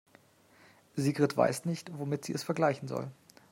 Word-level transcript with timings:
Sigrid 0.95 1.37
weiß 1.37 1.65
nicht, 1.65 1.91
womit 1.99 2.25
sie 2.25 2.33
es 2.33 2.41
vergleichen 2.41 2.87
soll. 2.87 3.11